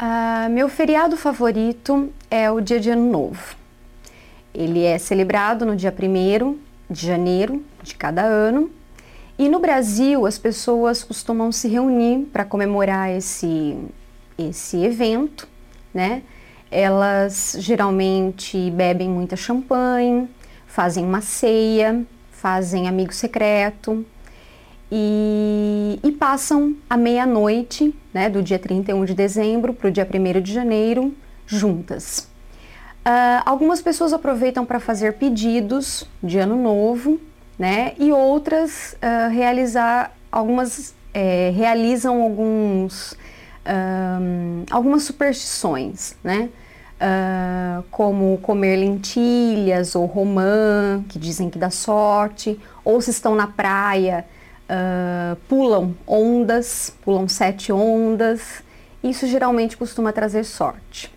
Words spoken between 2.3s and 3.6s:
é o Dia de Ano Novo.